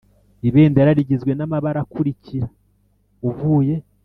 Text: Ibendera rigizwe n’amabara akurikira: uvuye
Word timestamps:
Ibendera 0.47 0.91
rigizwe 0.97 1.31
n’amabara 1.35 1.79
akurikira: 1.85 2.47
uvuye 3.29 3.75